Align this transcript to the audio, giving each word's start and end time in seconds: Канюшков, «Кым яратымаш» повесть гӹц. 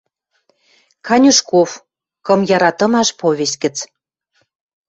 Канюшков, 1.07 1.69
«Кым 2.25 2.39
яратымаш» 2.55 3.09
повесть 3.19 3.57
гӹц. 3.63 3.77